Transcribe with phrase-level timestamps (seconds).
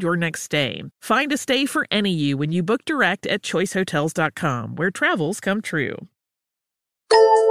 [0.00, 0.84] your next stay.
[1.00, 5.60] Find a stay for any you when you book direct at choicehotels.com, where travels come
[5.60, 5.96] true.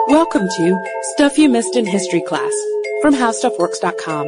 [0.07, 2.53] Welcome to Stuff You Missed in History Class
[3.01, 4.27] from HowStuffWorks.com.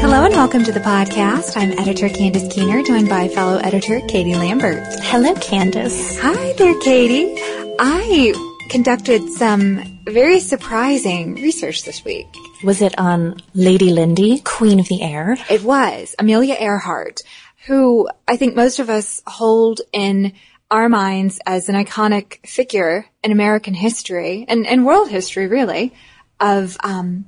[0.00, 1.56] Hello and welcome to the podcast.
[1.56, 4.82] I'm editor Candace Keener, joined by fellow editor Katie Lambert.
[5.02, 6.18] Hello, Candace.
[6.20, 7.34] Hi there, Katie.
[7.78, 12.26] I conducted some very surprising research this week.
[12.64, 15.36] Was it on Lady Lindy, Queen of the Air?
[15.50, 17.22] It was Amelia Earhart,
[17.66, 20.32] who I think most of us hold in
[20.70, 25.94] our minds as an iconic figure in American history and, and world history, really,
[26.40, 27.26] of um,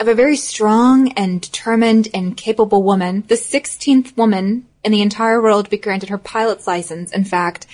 [0.00, 5.42] of a very strong and determined and capable woman, the 16th woman in the entire
[5.42, 7.66] world to be granted her pilot's license, in fact.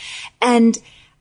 [0.42, 0.76] And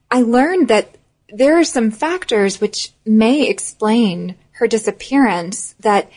[0.10, 0.96] I learned that
[1.30, 6.10] there are some factors which may explain her disappearance that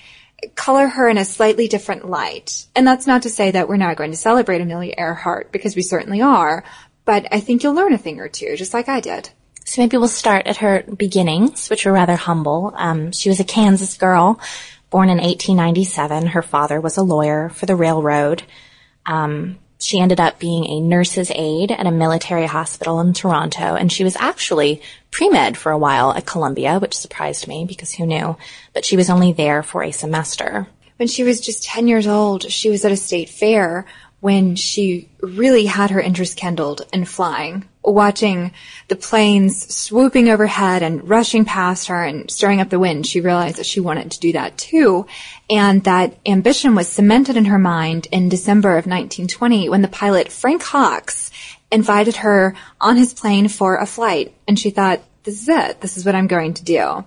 [0.54, 2.66] color her in a slightly different light.
[2.76, 5.82] And that's not to say that we're not going to celebrate Amelia Earhart, because we
[5.82, 6.64] certainly are,
[7.04, 9.30] but I think you'll learn a thing or two, just like I did.
[9.64, 12.72] So maybe we'll start at her beginnings, which were rather humble.
[12.74, 14.40] Um, she was a Kansas girl,
[14.90, 16.28] born in 1897.
[16.28, 18.42] Her father was a lawyer for the railroad.
[19.04, 23.92] Um, she ended up being a nurse's aide at a military hospital in Toronto, and
[23.92, 28.36] she was actually pre-med for a while at Columbia, which surprised me because who knew?
[28.74, 30.66] But she was only there for a semester.
[30.96, 33.86] When she was just 10 years old, she was at a state fair
[34.20, 38.52] when she really had her interest kindled in flying, watching
[38.88, 43.06] the planes swooping overhead and rushing past her and stirring up the wind.
[43.06, 45.06] She realized that she wanted to do that too.
[45.50, 50.30] And that ambition was cemented in her mind in December of 1920 when the pilot
[50.30, 51.30] Frank Hawks
[51.70, 54.34] invited her on his plane for a flight.
[54.46, 55.80] And she thought, this is it.
[55.80, 57.04] This is what I'm going to do.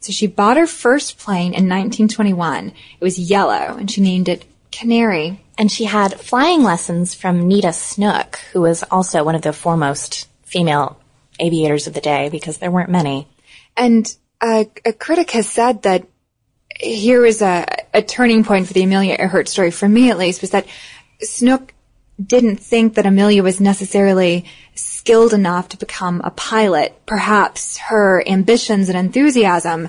[0.00, 2.68] So she bought her first plane in 1921.
[2.68, 4.44] It was yellow and she named it
[4.78, 5.40] Canary.
[5.56, 10.28] And she had flying lessons from Neta Snook, who was also one of the foremost
[10.42, 11.00] female
[11.38, 13.28] aviators of the day because there weren't many.
[13.76, 16.06] And a, a critic has said that
[16.78, 20.40] here is a, a turning point for the Amelia Earhart story, for me at least,
[20.40, 20.66] was that
[21.20, 21.72] Snook
[22.24, 24.44] didn't think that Amelia was necessarily
[24.74, 27.00] skilled enough to become a pilot.
[27.06, 29.88] Perhaps her ambitions and enthusiasm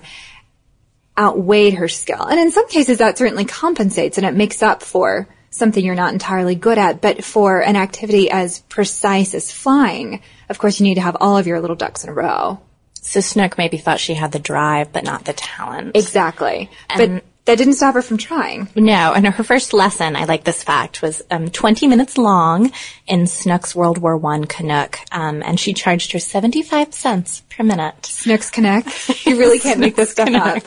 [1.17, 2.23] outweighed her skill.
[2.23, 6.13] And in some cases that certainly compensates and it makes up for something you're not
[6.13, 7.01] entirely good at.
[7.01, 11.37] But for an activity as precise as flying, of course you need to have all
[11.37, 12.59] of your little ducks in a row.
[13.01, 15.95] So Snook maybe thought she had the drive, but not the talent.
[15.95, 16.69] Exactly.
[16.89, 18.67] And that didn't stop her from trying.
[18.75, 22.71] No, and her first lesson, I like this fact, was um, 20 minutes long
[23.07, 28.05] in Snook's World War One Canuck, um, and she charged her 75 cents per minute.
[28.05, 28.85] Snook's Canuck.
[29.25, 30.63] You really can't make this stuff up.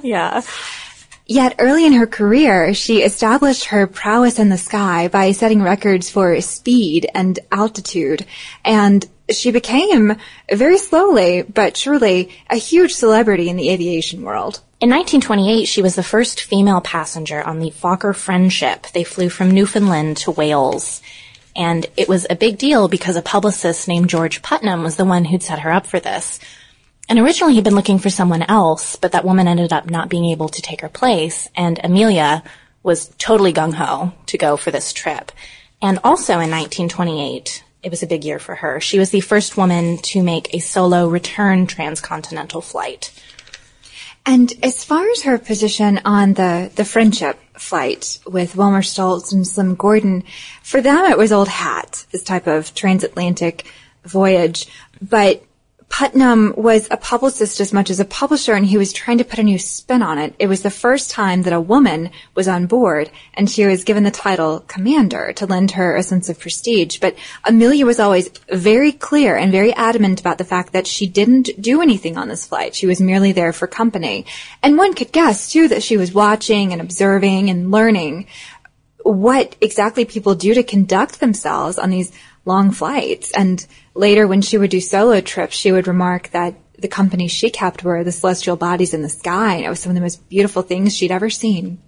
[0.02, 0.42] yeah.
[1.28, 6.08] Yet early in her career, she established her prowess in the sky by setting records
[6.08, 8.24] for speed and altitude.
[8.64, 10.16] And she became,
[10.50, 14.60] very slowly but surely, a huge celebrity in the aviation world.
[14.78, 18.86] In 1928, she was the first female passenger on the Fokker Friendship.
[18.92, 21.00] They flew from Newfoundland to Wales.
[21.56, 25.24] And it was a big deal because a publicist named George Putnam was the one
[25.24, 26.40] who'd set her up for this.
[27.08, 30.26] And originally he'd been looking for someone else, but that woman ended up not being
[30.26, 32.42] able to take her place, and Amelia
[32.82, 35.32] was totally gung-ho to go for this trip.
[35.80, 38.78] And also in 1928, it was a big year for her.
[38.80, 43.10] She was the first woman to make a solo return transcontinental flight.
[44.28, 49.46] And as far as her position on the, the friendship flight with Wilmer Stultz and
[49.46, 50.24] Slim Gordon,
[50.64, 53.70] for them it was old hat, this type of transatlantic
[54.04, 54.66] voyage.
[55.00, 55.45] But
[55.88, 59.38] Putnam was a publicist as much as a publisher and he was trying to put
[59.38, 60.34] a new spin on it.
[60.38, 64.02] It was the first time that a woman was on board and she was given
[64.02, 66.98] the title commander to lend her a sense of prestige.
[66.98, 71.50] But Amelia was always very clear and very adamant about the fact that she didn't
[71.58, 72.74] do anything on this flight.
[72.74, 74.26] She was merely there for company.
[74.62, 78.26] And one could guess too that she was watching and observing and learning
[79.02, 82.12] what exactly people do to conduct themselves on these
[82.44, 83.30] long flights.
[83.32, 83.64] And
[83.98, 87.84] later when she would do solo trips, she would remark that the company she kept
[87.84, 89.54] were the celestial bodies in the sky.
[89.54, 91.78] And it was some of the most beautiful things she'd ever seen.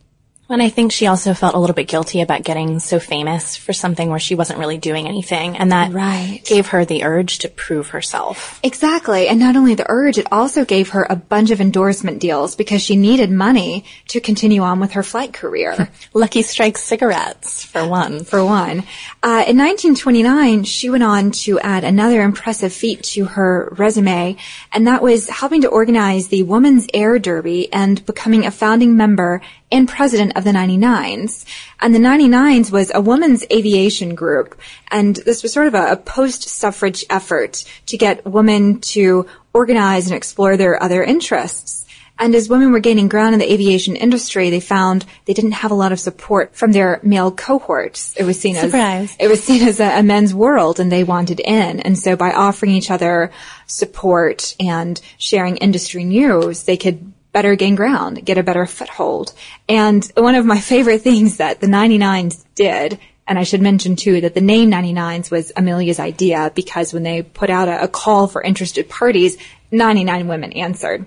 [0.51, 3.75] And I think she also felt a little bit guilty about getting so famous for
[3.75, 5.59] something where she wasn't really doing anything.
[5.59, 6.41] And that right.
[6.45, 8.59] gave her the urge to prove herself.
[8.63, 9.29] Exactly.
[9.29, 12.81] And not only the urge, it also gave her a bunch of endorsement deals because
[12.81, 15.91] she needed money to continue on with her flight career.
[16.15, 18.25] Lucky Strike cigarettes, for one.
[18.25, 18.85] For one.
[19.23, 24.37] Uh, in 1929, she went on to add another impressive feat to her resume,
[24.73, 29.43] and that was helping to organize the Women's Air Derby and becoming a founding member
[29.71, 31.45] and president of the 99s.
[31.81, 34.59] And the 99s was a women's aviation group.
[34.91, 40.17] And this was sort of a, a post-suffrage effort to get women to organize and
[40.17, 41.87] explore their other interests.
[42.21, 45.71] And as women were gaining ground in the aviation industry, they found they didn't have
[45.71, 48.15] a lot of support from their male cohorts.
[48.17, 49.13] It was seen Surprise.
[49.13, 51.79] as it was seen as a, a men's world, and they wanted in.
[51.79, 53.31] And so, by offering each other
[53.67, 59.33] support and sharing industry news, they could better gain ground, get a better foothold.
[59.69, 64.23] And one of my favorite things that the 99s did, and I should mention too
[64.23, 68.27] that the name 99s was Amelia's idea because when they put out a, a call
[68.27, 69.37] for interested parties,
[69.71, 71.07] 99 women answered.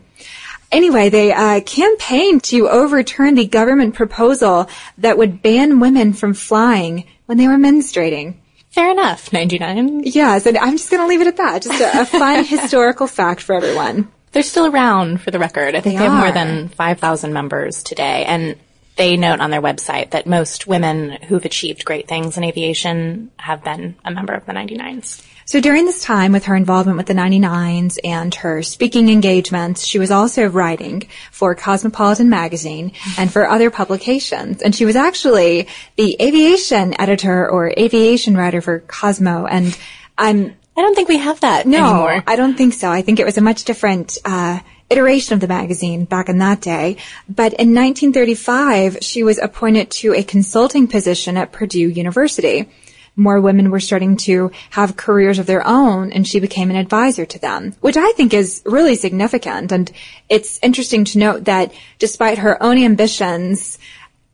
[0.72, 4.70] Anyway, they uh, campaigned to overturn the government proposal
[5.00, 8.36] that would ban women from flying when they were menstruating.
[8.70, 10.04] Fair enough, 99.
[10.06, 11.64] Yes, and I'm just going to leave it at that.
[11.64, 14.10] Just a, a fun historical fact for everyone.
[14.32, 15.76] They're still around for the record.
[15.76, 18.24] I think They they, have more than 5,000 members today.
[18.26, 18.56] And
[18.96, 23.64] they note on their website that most women who've achieved great things in aviation have
[23.64, 25.26] been a member of the 99s.
[25.46, 30.00] So during this time with her involvement with the 99s and her speaking engagements, she
[30.00, 34.62] was also writing for Cosmopolitan magazine and for other publications.
[34.62, 35.68] And she was actually
[35.98, 39.46] the aviation editor or aviation writer for Cosmo.
[39.46, 39.78] And
[40.18, 42.24] I'm I don't think we have that no, anymore.
[42.26, 42.90] I don't think so.
[42.90, 44.60] I think it was a much different uh,
[44.90, 46.98] iteration of the magazine back in that day.
[47.28, 52.70] But in 1935, she was appointed to a consulting position at Purdue University.
[53.18, 57.26] More women were starting to have careers of their own, and she became an advisor
[57.26, 59.74] to them, which I think is really significant.
[59.74, 59.92] And
[60.30, 63.78] it's interesting to note that despite her own ambitions,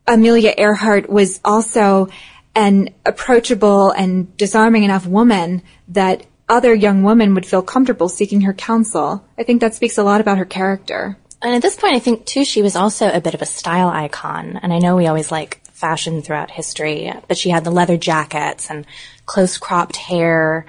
[0.06, 2.10] Amelia Earhart was also
[2.58, 8.54] an approachable and disarming enough woman that other young women would feel comfortable seeking her
[8.54, 9.24] counsel.
[9.38, 11.20] I think that speaks a lot about her character.
[11.44, 13.90] And at this point, I think too, she was also a bit of a style
[13.90, 14.58] icon.
[14.58, 18.72] And I know we always like fashion throughout history, but she had the leather jackets
[18.72, 18.88] and
[19.28, 20.66] close cropped hair,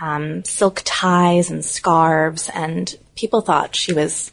[0.00, 4.31] um, silk ties and scarves, and people thought she was,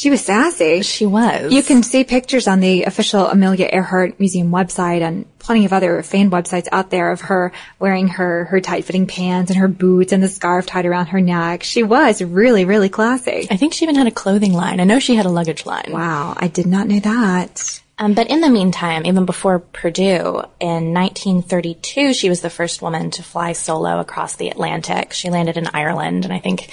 [0.00, 0.80] She was sassy.
[0.80, 1.52] she was.
[1.52, 6.02] You can see pictures on the official Amelia Earhart Museum website and plenty of other
[6.02, 10.12] fan websites out there of her wearing her, her tight fitting pants and her boots
[10.12, 11.64] and the scarf tied around her neck.
[11.64, 13.46] She was really, really classy.
[13.50, 14.80] I think she even had a clothing line.
[14.80, 15.90] I know she had a luggage line.
[15.90, 17.82] Wow, I did not know that.
[17.98, 23.10] Um, but in the meantime, even before Purdue, in 1932, she was the first woman
[23.10, 25.12] to fly solo across the Atlantic.
[25.12, 26.70] She landed in Ireland, and I think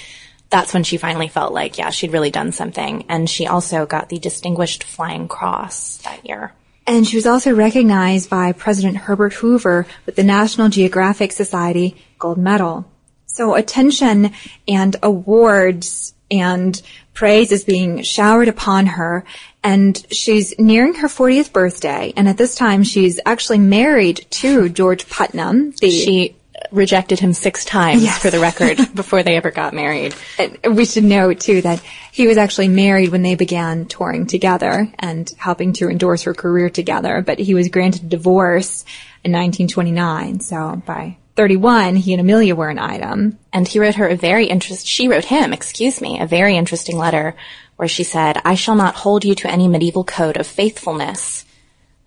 [0.49, 3.05] that's when she finally felt like, yeah, she'd really done something.
[3.09, 6.53] And she also got the Distinguished Flying Cross that year.
[6.85, 12.37] And she was also recognized by President Herbert Hoover with the National Geographic Society Gold
[12.37, 12.85] Medal.
[13.25, 14.31] So attention
[14.67, 16.81] and awards and
[17.13, 19.25] praise is being showered upon her.
[19.63, 22.13] And she's nearing her 40th birthday.
[22.15, 25.71] And at this time, she's actually married to George Putnam.
[25.81, 26.36] The she
[26.71, 28.19] rejected him six times yes.
[28.19, 30.15] for the record before they ever got married.
[30.37, 34.91] And we should note too that he was actually married when they began touring together
[34.99, 38.83] and helping to endorse her career together, but he was granted a divorce
[39.23, 40.39] in 1929.
[40.39, 43.37] So by 31, he and Amelia were an item.
[43.53, 46.97] And he wrote her a very interest, she wrote him, excuse me, a very interesting
[46.97, 47.35] letter
[47.75, 51.45] where she said, I shall not hold you to any medieval code of faithfulness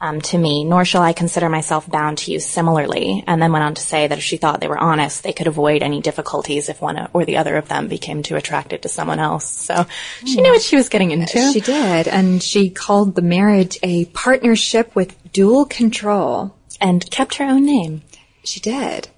[0.01, 3.23] um, to me, nor shall I consider myself bound to you similarly.
[3.27, 5.47] And then went on to say that if she thought they were honest, they could
[5.47, 9.19] avoid any difficulties if one or the other of them became too attracted to someone
[9.19, 9.45] else.
[9.45, 9.87] So
[10.25, 11.53] she knew what she was getting into.
[11.53, 12.09] She did.
[12.09, 16.57] And she called the marriage a partnership with dual control.
[16.81, 18.03] And kept her own name.
[18.43, 19.09] She did.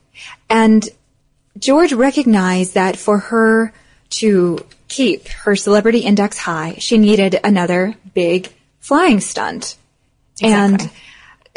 [0.50, 0.88] And
[1.56, 3.72] George recognized that for her
[4.10, 9.76] to keep her celebrity index high, she needed another big flying stunt.
[10.40, 10.90] Exactly.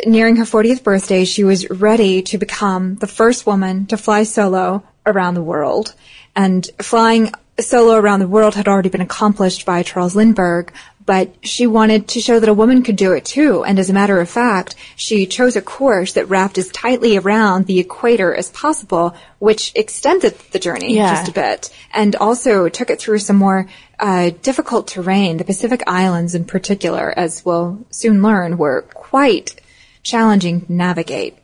[0.06, 4.24] And nearing her 40th birthday, she was ready to become the first woman to fly
[4.24, 5.94] solo around the world.
[6.36, 10.74] And flying solo around the world had already been accomplished by Charles Lindbergh,
[11.06, 13.64] but she wanted to show that a woman could do it too.
[13.64, 17.66] And as a matter of fact, she chose a course that wrapped as tightly around
[17.66, 21.16] the equator as possible, which extended the journey yeah.
[21.16, 23.68] just a bit and also took it through some more
[24.00, 25.38] uh, difficult terrain.
[25.38, 29.62] The Pacific Islands in particular, as we'll soon learn, were quite
[30.04, 31.38] challenging to navigate.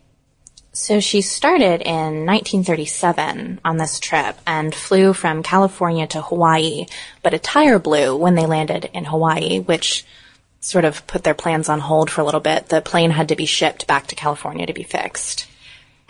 [0.74, 6.86] So she started in 1937 on this trip and flew from California to Hawaii,
[7.22, 10.06] but a tire blew when they landed in Hawaii, which
[10.62, 12.70] sort of put their plans on hold for a little bit.
[12.70, 15.46] The plane had to be shipped back to California to be fixed.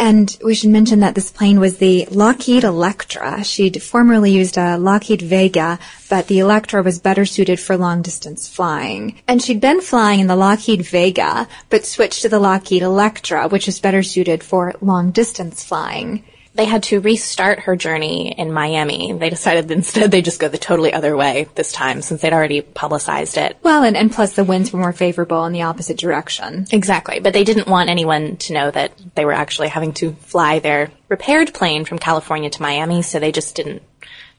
[0.02, 3.44] And we should mention that this plane was the Lockheed Electra.
[3.44, 5.78] She'd formerly used a Lockheed Vega,
[6.10, 9.22] but the Electra was better suited for long distance flying.
[9.28, 13.68] And she'd been flying in the Lockheed Vega, but switched to the Lockheed Electra, which
[13.68, 19.14] is better suited for long distance flying they had to restart her journey in Miami.
[19.14, 22.62] They decided instead they just go the totally other way this time since they'd already
[22.62, 23.58] publicized it.
[23.64, 26.66] Well, and, and plus the winds were more favorable in the opposite direction.
[26.72, 27.20] Exactly.
[27.20, 30.92] But they didn't want anyone to know that they were actually having to fly their
[31.08, 33.82] repaired plane from California to Miami, so they just didn't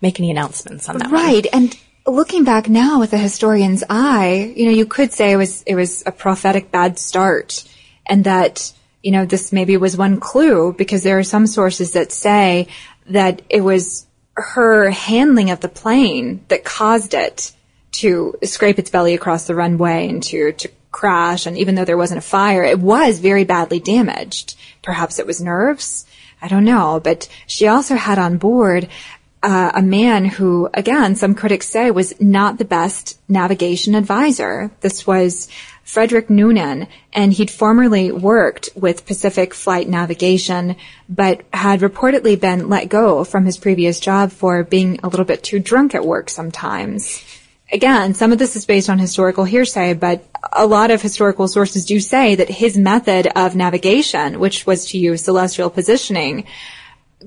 [0.02, 1.46] make any announcements on that Right.
[1.52, 1.62] One.
[1.64, 5.62] And looking back now with a historian's eye, you know, you could say it was,
[5.62, 7.64] it was a prophetic bad start
[8.04, 12.12] and that you know, this maybe was one clue because there are some sources that
[12.12, 12.68] say
[13.06, 17.52] that it was her handling of the plane that caused it
[17.92, 21.46] to scrape its belly across the runway and to, to crash.
[21.46, 24.56] And even though there wasn't a fire, it was very badly damaged.
[24.82, 26.06] Perhaps it was nerves.
[26.40, 27.00] I don't know.
[27.02, 28.88] But she also had on board
[29.42, 34.70] uh, a man who, again, some critics say was not the best navigation advisor.
[34.80, 35.48] This was
[35.84, 40.76] Frederick Noonan, and he'd formerly worked with Pacific Flight Navigation,
[41.08, 45.42] but had reportedly been let go from his previous job for being a little bit
[45.42, 47.22] too drunk at work sometimes.
[47.72, 51.86] Again, some of this is based on historical hearsay, but a lot of historical sources
[51.86, 56.44] do say that his method of navigation, which was to use celestial positioning,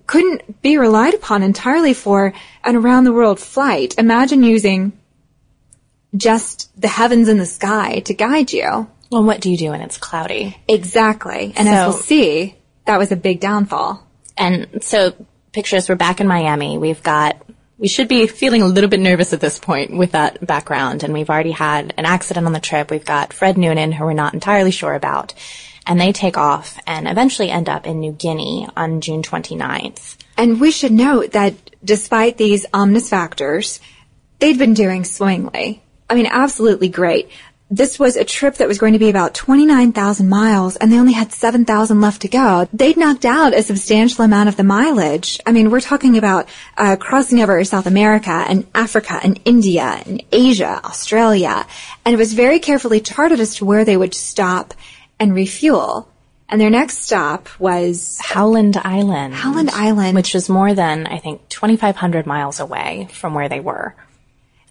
[0.05, 2.33] couldn't be relied upon entirely for
[2.63, 3.95] an around the world flight.
[3.97, 4.93] Imagine using
[6.15, 8.87] just the heavens and the sky to guide you.
[9.11, 10.57] Well, what do you do when it's cloudy?
[10.67, 11.53] Exactly.
[11.55, 12.55] And so, as we'll see,
[12.85, 14.05] that was a big downfall.
[14.37, 15.13] And so
[15.51, 16.77] pictures, we're back in Miami.
[16.77, 17.41] We've got,
[17.77, 21.03] we should be feeling a little bit nervous at this point with that background.
[21.03, 22.91] And we've already had an accident on the trip.
[22.91, 25.33] We've got Fred Noonan, who we're not entirely sure about.
[25.87, 30.17] And they take off and eventually end up in New Guinea on June 29th.
[30.35, 31.53] And we should note that
[31.83, 33.79] despite these ominous factors,
[34.39, 35.83] they'd been doing swimmingly.
[36.09, 37.29] I mean, absolutely great.
[37.71, 41.13] This was a trip that was going to be about 29,000 miles and they only
[41.13, 42.67] had 7,000 left to go.
[42.71, 45.39] They'd knocked out a substantial amount of the mileage.
[45.47, 46.47] I mean, we're talking about
[46.77, 51.65] uh, crossing over South America and Africa and India and Asia, Australia.
[52.05, 54.75] And it was very carefully charted as to where they would stop
[55.19, 56.07] and refuel.
[56.47, 59.33] And their next stop was Howland Island.
[59.33, 60.15] Howland Island.
[60.15, 63.95] Which was more than, I think, 2,500 miles away from where they were.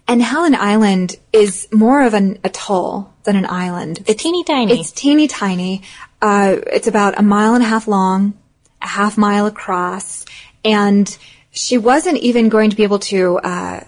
[0.07, 4.03] And Howland Island is more of an atoll than an island.
[4.05, 4.79] It's, teeny tiny.
[4.79, 5.81] It's teeny tiny.
[6.21, 8.33] Uh, it's about a mile and a half long,
[8.81, 10.25] a half mile across,
[10.63, 11.17] and
[11.51, 13.83] she wasn't even going to be able to uh,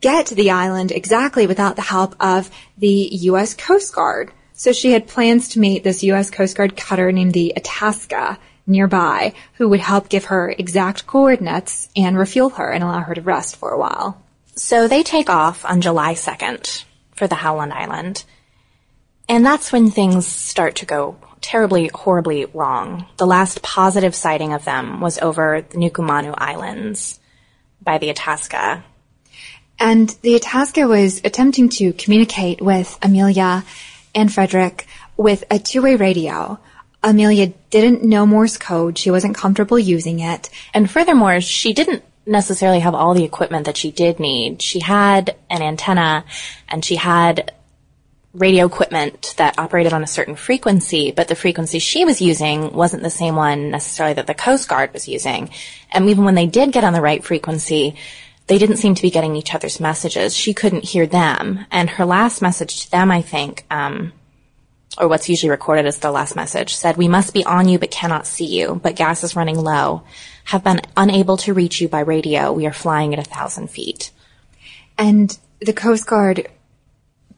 [0.00, 3.54] get to the island exactly without the help of the U.S.
[3.54, 4.32] Coast Guard.
[4.52, 6.30] So she had plans to meet this U.S.
[6.30, 12.18] Coast Guard cutter named the Itasca nearby, who would help give her exact coordinates and
[12.18, 14.22] refuel her and allow her to rest for a while.
[14.54, 18.24] So they take off on July 2nd for the Howland Island.
[19.28, 23.06] And that's when things start to go terribly, horribly wrong.
[23.16, 27.20] The last positive sighting of them was over the Nukumanu Islands
[27.80, 28.84] by the Itasca.
[29.78, 33.64] And the Itasca was attempting to communicate with Amelia
[34.14, 36.58] and Frederick with a two-way radio.
[37.02, 38.98] Amelia didn't know Morse code.
[38.98, 40.50] She wasn't comfortable using it.
[40.74, 44.62] And furthermore, she didn't necessarily have all the equipment that she did need.
[44.62, 46.24] She had an antenna
[46.68, 47.52] and she had
[48.32, 53.02] radio equipment that operated on a certain frequency, but the frequency she was using wasn't
[53.02, 55.50] the same one necessarily that the Coast Guard was using.
[55.90, 57.96] And even when they did get on the right frequency,
[58.46, 60.36] they didn't seem to be getting each other's messages.
[60.36, 61.66] She couldn't hear them.
[61.70, 64.12] And her last message to them, I think, um,
[64.98, 67.90] or what's usually recorded as the last message, said, We must be on you but
[67.90, 70.02] cannot see you, but gas is running low.
[70.44, 72.52] Have been unable to reach you by radio.
[72.52, 74.10] We are flying at a thousand feet.
[74.98, 76.48] And the Coast Guard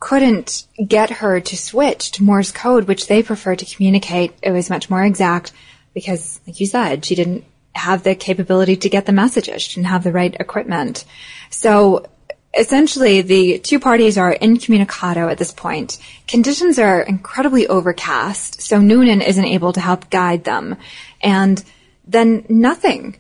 [0.01, 4.35] couldn't get her to switch to Morse code, which they preferred to communicate.
[4.43, 5.53] It was much more exact
[5.95, 7.45] because, like you said, she didn't
[7.75, 9.63] have the capability to get the messages.
[9.63, 11.05] She didn't have the right equipment.
[11.51, 12.07] So
[12.55, 15.99] essentially the two parties are incommunicado at this point.
[16.29, 20.77] Conditions are incredibly overcast, so Noonan isn't able to help guide them.
[21.21, 21.63] And
[22.07, 23.17] then nothing.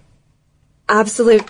[0.88, 1.48] Absolute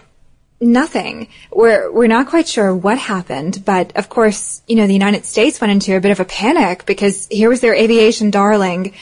[0.60, 1.28] nothing.
[1.50, 5.60] We're we're not quite sure what happened, but of course, you know, the United States
[5.60, 8.94] went into a bit of a panic because here was their aviation darling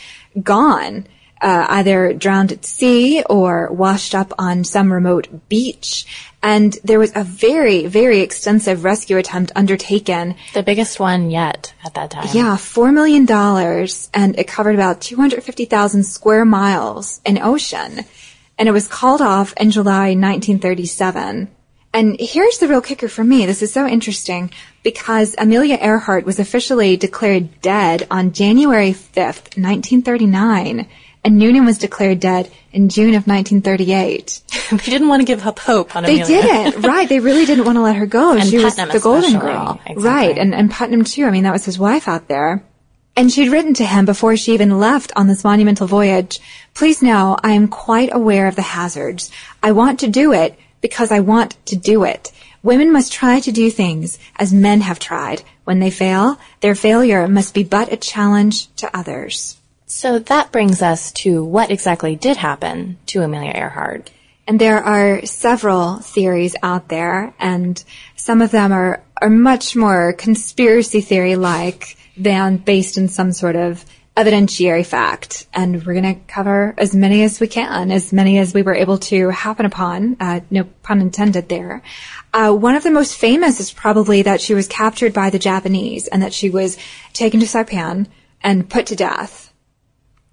[0.43, 1.07] gone,
[1.41, 6.07] uh, either drowned at sea or washed up on some remote beach.
[6.43, 10.37] And there was a very, very extensive rescue attempt undertaken.
[10.55, 12.29] The biggest one yet at that time.
[12.33, 13.31] Yeah, $4 million,
[14.15, 18.07] and it covered about 250,000 square miles in ocean
[18.61, 21.49] and it was called off in July 1937.
[21.95, 23.47] And here's the real kicker for me.
[23.47, 30.87] This is so interesting because Amelia Earhart was officially declared dead on January 5th, 1939,
[31.23, 34.43] and Noonan was declared dead in June of 1938.
[34.71, 36.25] they didn't want to give up hope on Amelia.
[36.25, 37.09] They didn't, right.
[37.09, 38.33] They really didn't want to let her go.
[38.33, 39.81] And she Putnam was the golden girl.
[39.85, 40.03] Exactly.
[40.03, 40.39] Right.
[40.39, 41.27] And, and Putnam too.
[41.27, 42.65] I mean, that was his wife out there.
[43.17, 46.41] And she'd written to him before she even left on this monumental voyage,
[46.75, 49.31] please know I am quite aware of the hazards.
[49.63, 52.33] I want to do it because I want to do it.
[52.63, 55.43] Women must try to do things as men have tried.
[55.65, 59.60] When they fail, their failure must be but a challenge to others.
[59.91, 64.09] So that brings us to what exactly did happen to Amelia Earhart.
[64.47, 67.83] And there are several theories out there, and
[68.15, 73.57] some of them are, are much more conspiracy theory like than based in some sort
[73.57, 73.85] of
[74.17, 75.49] evidentiary fact.
[75.53, 78.77] And we're going to cover as many as we can, as many as we were
[78.77, 81.83] able to happen upon, uh, no pun intended there.
[82.33, 86.07] Uh, one of the most famous is probably that she was captured by the Japanese
[86.07, 86.79] and that she was
[87.13, 88.07] taken to Saipan
[88.41, 89.50] and put to death.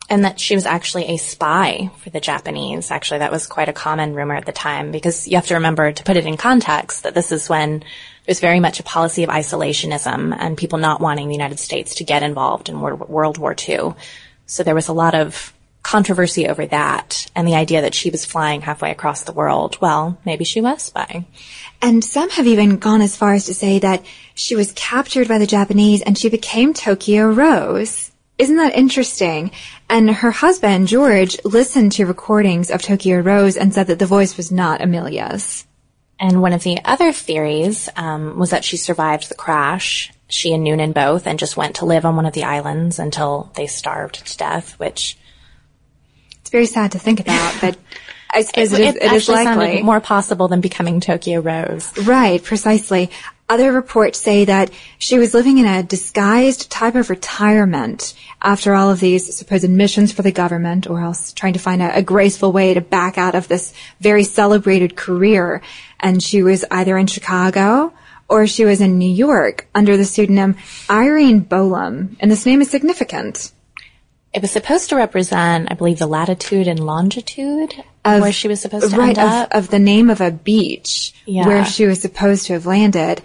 [0.10, 2.92] And that she was actually a spy for the Japanese.
[2.92, 5.92] Actually, that was quite a common rumor at the time because you have to remember
[5.92, 9.24] to put it in context that this is when it was very much a policy
[9.24, 13.54] of isolationism and people not wanting the United States to get involved in World War
[13.68, 13.96] II.
[14.46, 18.26] So there was a lot of controversy over that and the idea that she was
[18.26, 19.78] flying halfway across the world.
[19.80, 21.26] Well, maybe she was spying.
[21.82, 25.38] And some have even gone as far as to say that she was captured by
[25.38, 28.12] the Japanese and she became Tokyo Rose.
[28.38, 29.52] Isn't that interesting?
[29.90, 34.36] And her husband, George, listened to recordings of Tokyo Rose and said that the voice
[34.36, 35.66] was not Amelia's.
[36.20, 40.64] And one of the other theories um, was that she survived the crash, she and
[40.64, 44.26] Noonan both, and just went to live on one of the islands until they starved
[44.26, 45.18] to death, which
[46.42, 47.78] It's very sad to think about, but
[48.32, 49.84] I suppose it is, it is actually sounded likely.
[49.84, 51.96] more possible than becoming Tokyo Rose.
[52.00, 53.12] Right, precisely.
[53.50, 58.92] Other reports say that she was living in a disguised type of retirement after all
[58.92, 62.52] of these supposed missions for the government or else trying to find a, a graceful
[62.52, 65.62] way to back out of this very celebrated career.
[65.98, 67.94] And she was either in Chicago
[68.28, 70.58] or she was in New York under the pseudonym
[70.90, 72.18] Irene Bolam.
[72.20, 73.54] And this name is significant.
[74.34, 77.82] It was supposed to represent, I believe, the latitude and longitude
[78.16, 79.52] Of- where she was supposed to right, end up.
[79.54, 81.46] Of, of the name of a beach Yeah.
[81.46, 83.22] where she was supposed to have landed.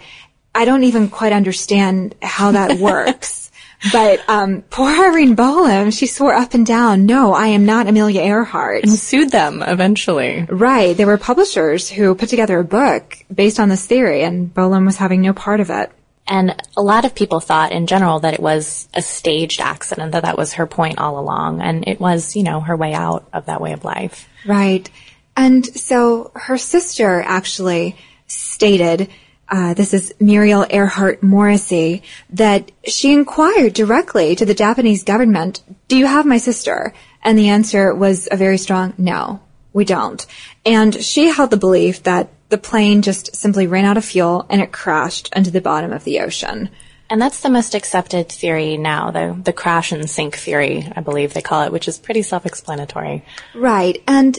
[0.55, 3.51] I don't even quite understand how that works.
[3.91, 8.21] But um, poor Irene Bolam, she swore up and down, no, I am not Amelia
[8.21, 8.83] Earhart.
[8.83, 10.45] And sued them eventually.
[10.49, 10.95] Right.
[10.95, 14.95] There were publishers who put together a book based on this theory, and Bolam was
[14.95, 15.91] having no part of it.
[16.27, 20.23] And a lot of people thought in general that it was a staged accident, that
[20.23, 21.61] that was her point all along.
[21.61, 24.29] And it was, you know, her way out of that way of life.
[24.45, 24.89] Right.
[25.35, 29.09] And so her sister actually stated,
[29.49, 35.97] uh, this is Muriel Earhart Morrissey, that she inquired directly to the Japanese government, do
[35.97, 36.93] you have my sister?
[37.21, 39.41] And the answer was a very strong no,
[39.73, 40.25] we don't.
[40.65, 44.61] And she held the belief that the plane just simply ran out of fuel and
[44.61, 46.69] it crashed into the bottom of the ocean.
[47.09, 51.33] And that's the most accepted theory now, the, the crash and sink theory, I believe
[51.33, 53.25] they call it, which is pretty self-explanatory.
[53.55, 54.03] Right.
[54.07, 54.37] And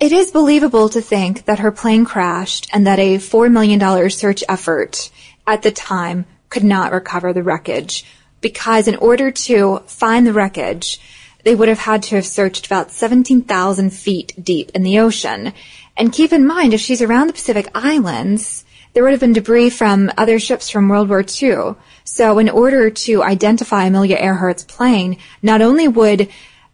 [0.00, 4.42] it is believable to think that her plane crashed and that a $4 million search
[4.48, 5.08] effort
[5.46, 8.04] at the time could not recover the wreckage
[8.40, 11.00] because in order to find the wreckage,
[11.44, 15.52] they would have had to have searched about 17,000 feet deep in the ocean.
[15.96, 19.70] And keep in mind, if she's around the Pacific Islands, there would have been debris
[19.70, 21.74] from other ships from World War II.
[22.04, 26.28] So in order to identify Amelia Earhart's plane, not only would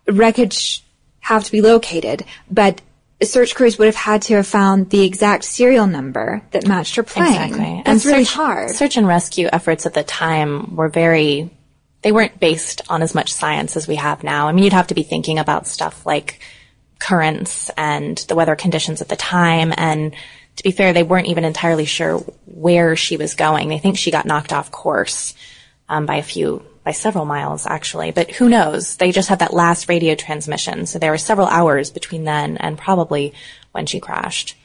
[0.08, 0.84] wreckage
[1.20, 2.80] have to be located, but
[3.22, 7.02] search crews would have had to have found the exact serial number that matched her
[7.02, 7.26] plane.
[7.26, 7.82] Exactly.
[7.84, 8.70] That's and really search, hard.
[8.70, 11.50] Search and rescue efforts at the time were very,
[12.02, 14.48] they weren't based on as much science as we have now.
[14.48, 16.40] I mean, you'd have to be thinking about stuff like
[17.02, 19.74] currents and the weather conditions at the time.
[19.76, 20.14] And
[20.56, 23.68] to be fair, they weren't even entirely sure where she was going.
[23.68, 25.34] They think she got knocked off course
[25.88, 28.12] um, by a few, by several miles actually.
[28.12, 28.96] But who knows?
[28.96, 32.78] They just had that last radio transmission, so there were several hours between then and
[32.78, 33.34] probably
[33.72, 34.56] when she crashed.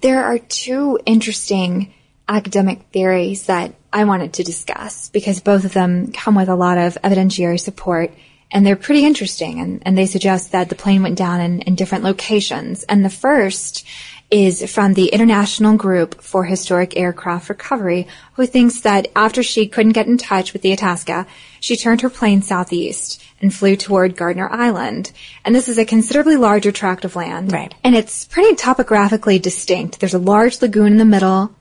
[0.00, 1.94] There are two interesting
[2.28, 6.76] academic theories that I wanted to discuss because both of them come with a lot
[6.76, 8.12] of evidentiary support
[8.50, 11.74] and they're pretty interesting and, and they suggest that the plane went down in, in
[11.74, 12.82] different locations.
[12.84, 13.86] And the first
[14.30, 19.92] is from the International Group for Historic Aircraft Recovery, who thinks that after she couldn't
[19.92, 21.26] get in touch with the Itasca,
[21.60, 25.12] she turned her plane southeast and flew toward Gardner Island.
[25.44, 27.52] And this is a considerably larger tract of land.
[27.52, 27.74] Right.
[27.82, 30.00] And it's pretty topographically distinct.
[30.00, 31.54] There's a large lagoon in the middle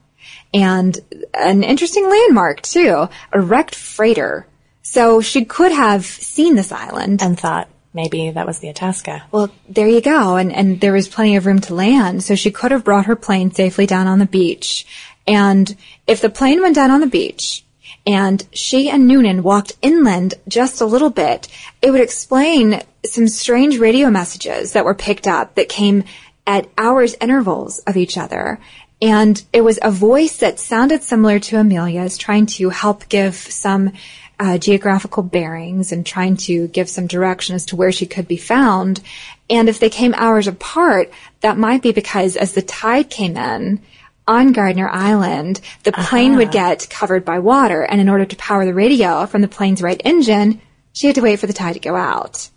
[0.54, 0.97] and
[1.34, 4.45] an interesting landmark too, a wrecked freighter.
[4.89, 9.26] So she could have seen this island and thought maybe that was the Itasca.
[9.34, 10.38] Well, there you go.
[10.38, 12.23] And, and there was plenty of room to land.
[12.23, 14.88] So she could have brought her plane safely down on the beach.
[15.28, 15.76] And
[16.08, 17.65] if the plane went down on the beach
[18.08, 21.50] and she and Noonan walked inland just a little bit,
[21.82, 26.06] it would explain some strange radio messages that were picked up that came
[26.47, 28.58] at hours intervals of each other.
[29.02, 33.91] And it was a voice that sounded similar to Amelia's trying to help give some
[34.39, 38.38] uh, geographical bearings and trying to give some direction as to where she could be
[38.38, 39.02] found.
[39.50, 43.82] And if they came hours apart, that might be because as the tide came in
[44.28, 47.82] on Gardner Island, the plane would get covered by water.
[47.82, 50.62] And in order to power the radio from the plane's right engine,
[50.93, 52.50] she had to wait for the tide to go out.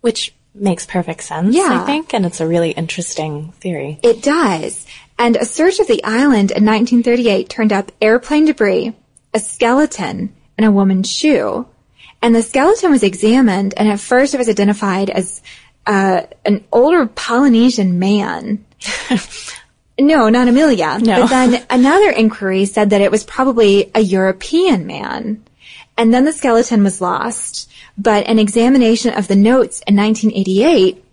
[0.00, 1.82] Which makes perfect sense, Yeah.
[1.82, 2.12] I think.
[2.12, 3.98] And it's a really interesting theory.
[4.02, 4.84] It does.
[5.18, 8.92] And a search of the island in 1938 turned up airplane debris,
[9.32, 11.66] a skeleton, and a woman's shoe.
[12.20, 15.42] And the skeleton was examined, and at first it was identified as
[15.86, 18.64] uh, an older Polynesian man.
[19.98, 20.98] no, not Amelia.
[21.00, 21.22] No.
[21.22, 25.42] But then another inquiry said that it was probably a European man.
[25.98, 27.68] And then the skeleton was lost.
[27.98, 31.04] But an examination of the notes in 1988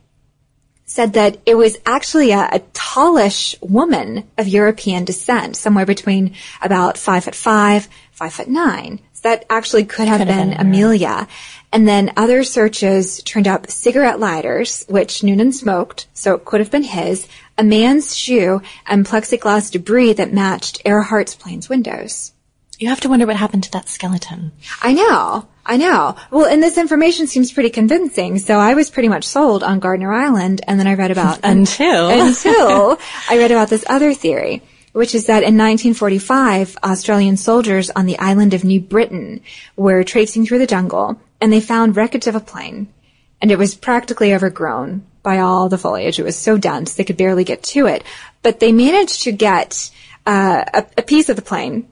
[0.86, 6.98] said that it was actually a, a tallish woman of European descent, somewhere between about
[6.98, 9.00] five foot five, five foot nine.
[9.20, 10.64] That actually could have Could have been been her.
[10.64, 11.28] Amelia.
[11.72, 16.72] And then other searches turned up cigarette lighters, which Noonan smoked, so it could have
[16.72, 17.28] been his,
[17.58, 22.34] a man's shoe, and plexiglass debris that matched Earhart's plane's windows.
[22.80, 24.52] You have to wonder what happened to that skeleton.
[24.82, 25.48] I know.
[25.66, 26.16] I know.
[26.32, 30.12] Well, and this information seems pretty convincing, so I was pretty much sold on Gardner
[30.12, 32.10] Island, and then I read about Until.
[32.10, 32.98] until
[33.30, 34.64] I read about this other theory,
[35.00, 39.40] which is that in 1945, Australian soldiers on the island of New Britain
[39.78, 42.92] were tracing through the jungle, and they found wreckage of a plane,
[43.42, 46.20] and it was practically overgrown by all the foliage.
[46.20, 48.04] It was so dense they could barely get to it,
[48.42, 49.90] but they managed to get
[50.26, 51.88] uh, a, a piece of the plane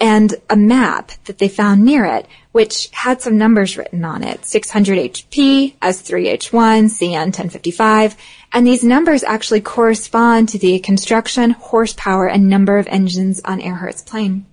[0.00, 4.44] and a map that they found near it, which had some numbers written on it.
[4.46, 8.16] 600 HP, S3H1, CN 1055.
[8.52, 14.02] And these numbers actually correspond to the construction, horsepower, and number of engines on Earhart's
[14.02, 14.46] plane.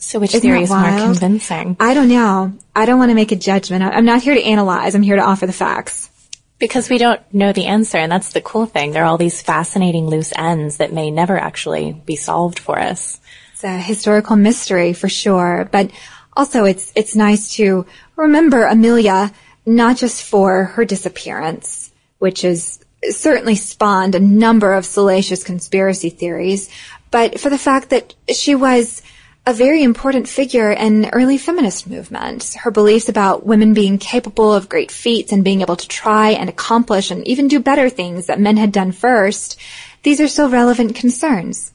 [0.00, 1.76] So which Isn't theory is more convincing?
[1.80, 2.52] I don't know.
[2.74, 3.82] I don't want to make a judgment.
[3.82, 4.94] I'm not here to analyze.
[4.94, 6.10] I'm here to offer the facts.
[6.58, 8.90] Because we don't know the answer, and that's the cool thing.
[8.90, 13.20] There are all these fascinating loose ends that may never actually be solved for us.
[13.58, 15.90] It's a historical mystery for sure, but
[16.36, 19.32] also it's it's nice to remember Amelia
[19.66, 21.90] not just for her disappearance,
[22.20, 22.78] which has
[23.10, 26.70] certainly spawned a number of salacious conspiracy theories,
[27.10, 29.02] but for the fact that she was
[29.44, 32.54] a very important figure in early feminist movement.
[32.54, 36.48] Her beliefs about women being capable of great feats and being able to try and
[36.48, 39.58] accomplish and even do better things that men had done first,
[40.04, 41.72] these are still relevant concerns.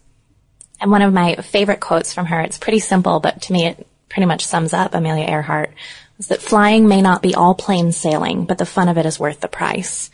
[0.79, 3.87] And one of my favorite quotes from her, it's pretty simple, but to me it
[4.09, 5.71] pretty much sums up Amelia Earhart,
[6.17, 9.19] was that flying may not be all plain sailing, but the fun of it is
[9.19, 10.09] worth the price.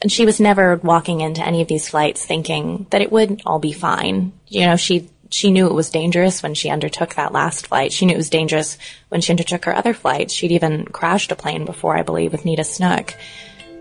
[0.00, 3.58] And she was never walking into any of these flights thinking that it would all
[3.58, 4.32] be fine.
[4.46, 7.92] You know, she she knew it was dangerous when she undertook that last flight.
[7.92, 10.32] She knew it was dangerous when she undertook her other flights.
[10.32, 13.14] She'd even crashed a plane before, I believe, with Neta Snook.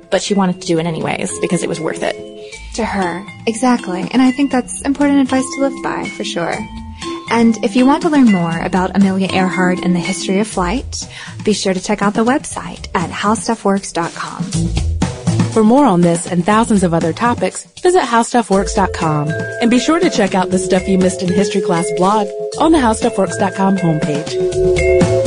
[0.10, 2.16] But she wanted to do it anyways because it was worth it.
[2.76, 3.26] to her.
[3.48, 4.08] Exactly.
[4.12, 6.56] And I think that's important advice to live by, for sure.
[7.30, 11.08] And if you want to learn more about Amelia Earhart and the history of flight,
[11.44, 14.44] be sure to check out the website at howstuffworks.com.
[15.52, 19.30] For more on this and thousands of other topics, visit howstuffworks.com.
[19.62, 22.28] And be sure to check out the Stuff You Missed in History Class blog
[22.60, 25.27] on the howstuffworks.com homepage.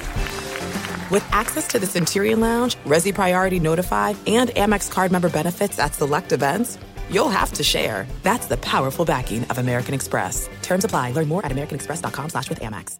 [1.11, 5.93] With access to the Centurion Lounge, Resy Priority Notify, and Amex card member benefits at
[5.93, 6.77] select events,
[7.09, 8.07] you'll have to share.
[8.23, 10.49] That's the powerful backing of American Express.
[10.61, 11.11] Terms apply.
[11.11, 12.97] Learn more at americanexpress.com slash with Amex.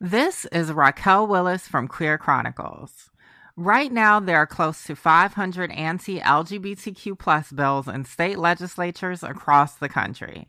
[0.00, 3.10] This is Raquel Willis from Queer Chronicles.
[3.56, 9.88] Right now, there are close to 500 anti-LGBTQ plus bills in state legislatures across the
[9.88, 10.48] country.